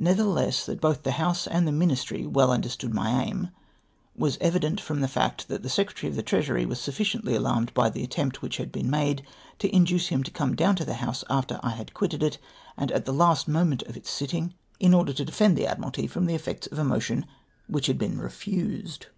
[0.00, 3.50] ISTever tlieless, that both the House and the Ministry well understood my aim,
[4.16, 7.90] was evident from tlie fact, that the Secretary of the Treasury was sufficiently alarmed by
[7.90, 9.22] the attempt wdiich had been made,
[9.58, 12.38] to induce him to come down to the House after I had quitted it,
[12.78, 16.24] and at the last moment of its sitting, in order to defend the Admiralty from
[16.24, 17.26] the effects of a motion
[17.70, 19.08] whicli had been refused